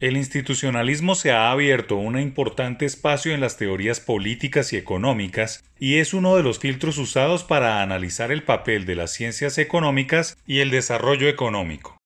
[0.00, 5.98] El institucionalismo se ha abierto un importante espacio en las teorías políticas y económicas y
[5.98, 10.58] es uno de los filtros usados para analizar el papel de las ciencias económicas y
[10.58, 11.96] el desarrollo económico.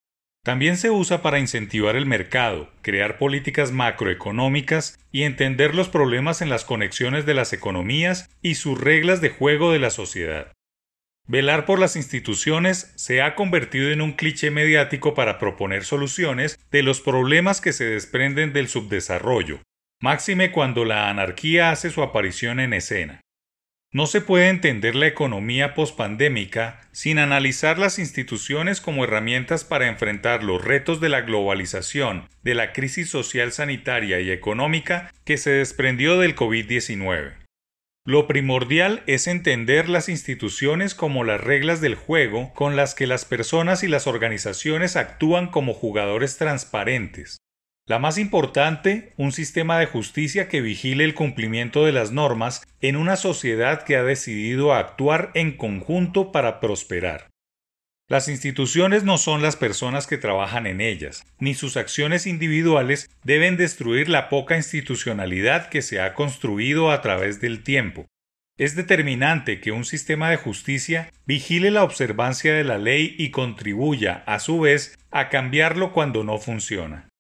[0.45, 6.51] También se usa para incentivar el mercado, crear políticas macroeconómicas y entender los problemas en
[6.51, 10.53] las conexiones de las economías y sus reglas de juego de la sociedad.
[11.31, 16.83] Velar por las instituciones se ha convertido en un cliché mediático para proponer soluciones de
[16.83, 19.61] los problemas que se desprenden del subdesarrollo,
[20.01, 23.21] máxime cuando la anarquía hace su aparición en escena.
[23.93, 30.43] No se puede entender la economía pospandémica sin analizar las instituciones como herramientas para enfrentar
[30.43, 36.19] los retos de la globalización, de la crisis social sanitaria y económica que se desprendió
[36.19, 37.38] del COVID-19.
[38.09, 43.27] Lo primordial es entender las instituciones como las reglas del juego con las que las
[43.27, 47.37] personas y las organizaciones actúan como jugadores transparentes.
[47.87, 52.97] La más importante, un sistema de justicia que vigile el cumplimiento de las normas en
[52.97, 57.29] una sociedad que ha decidido actuar en conjunto para prosperar.
[58.11, 63.59] Las instituciones no son las personas que trabajan en ellas, ni sus acciones individuales deben
[63.59, 68.07] destruir la poca institucionalidad que se ha construido a través del tiempo.
[68.57, 74.25] Es determinante que un sistema de justicia vigile la observancia de la ley y contribuya,
[74.27, 77.11] a su vez, a cambiarlo cuando no funciona.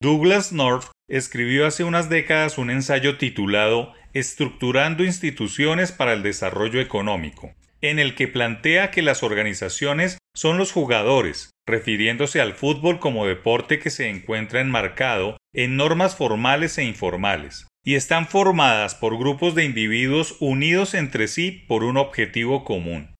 [0.00, 7.52] Douglas North escribió hace unas décadas un ensayo titulado Estructurando instituciones para el desarrollo económico,
[7.90, 13.78] en el que plantea que las organizaciones son los jugadores, refiriéndose al fútbol como deporte
[13.78, 19.64] que se encuentra enmarcado en normas formales e informales, y están formadas por grupos de
[19.64, 23.14] individuos unidos entre sí por un objetivo común.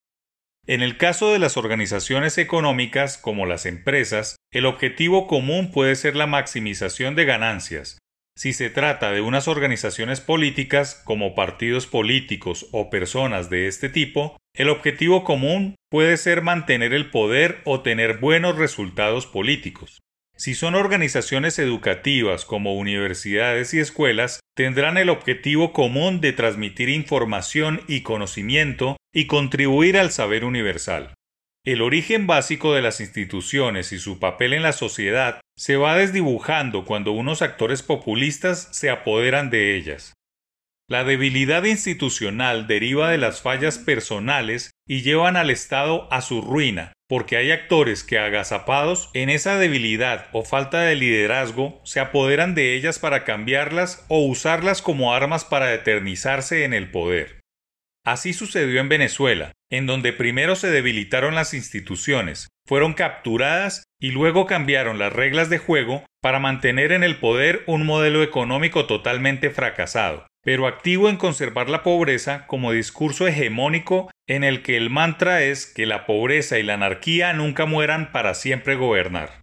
[0.66, 6.16] En el caso de las organizaciones económicas, como las empresas, el objetivo común puede ser
[6.16, 7.98] la maximización de ganancias,
[8.36, 14.36] si se trata de unas organizaciones políticas, como partidos políticos o personas de este tipo,
[14.54, 20.00] el objetivo común puede ser mantener el poder o tener buenos resultados políticos.
[20.36, 27.82] Si son organizaciones educativas como universidades y escuelas, tendrán el objetivo común de transmitir información
[27.86, 31.14] y conocimiento y contribuir al saber universal.
[31.66, 36.84] El origen básico de las instituciones y su papel en la sociedad se va desdibujando
[36.84, 40.12] cuando unos actores populistas se apoderan de ellas.
[40.90, 46.92] La debilidad institucional deriva de las fallas personales y llevan al Estado a su ruina,
[47.08, 52.74] porque hay actores que agazapados en esa debilidad o falta de liderazgo se apoderan de
[52.74, 57.40] ellas para cambiarlas o usarlas como armas para eternizarse en el poder.
[58.04, 64.46] Así sucedió en Venezuela, en donde primero se debilitaron las instituciones, fueron capturadas y luego
[64.46, 70.26] cambiaron las reglas de juego para mantener en el poder un modelo económico totalmente fracasado,
[70.42, 75.64] pero activo en conservar la pobreza como discurso hegemónico en el que el mantra es
[75.64, 79.42] que la pobreza y la anarquía nunca mueran para siempre gobernar.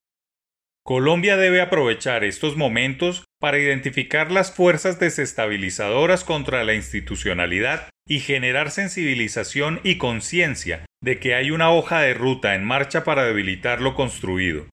[0.83, 8.71] Colombia debe aprovechar estos momentos para identificar las fuerzas desestabilizadoras contra la institucionalidad y generar
[8.71, 13.95] sensibilización y conciencia de que hay una hoja de ruta en marcha para debilitar lo
[13.95, 14.67] construido.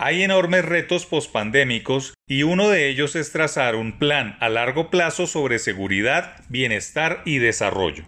[0.00, 5.26] Hay enormes retos pospandémicos y uno de ellos es trazar un plan a largo plazo
[5.26, 8.04] sobre seguridad, bienestar y desarrollo.